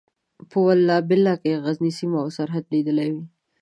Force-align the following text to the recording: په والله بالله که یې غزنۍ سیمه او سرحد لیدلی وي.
په 0.49 0.57
والله 0.65 0.97
بالله 1.09 1.35
که 1.41 1.47
یې 1.51 1.61
غزنۍ 1.65 1.91
سیمه 1.99 2.17
او 2.23 2.29
سرحد 2.37 2.63
لیدلی 2.73 3.09
وي. 3.15 3.25